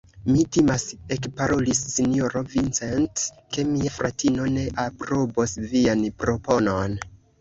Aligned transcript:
Mi 0.27 0.43
timas, 0.55 0.83
ekparolis 1.15 1.81
sinjoro 1.97 2.41
Vincent, 2.55 3.23
ke 3.57 3.67
mia 3.75 3.93
fratino 3.99 4.49
ne 4.57 4.65
aprobos 4.87 5.55
vian 5.75 6.03
proponon. 6.25 6.99